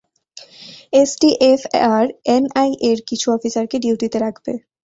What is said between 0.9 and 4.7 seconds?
STF আর এনআইএ-র কিছু অফিসারকে ডিউটিতে রাখবে।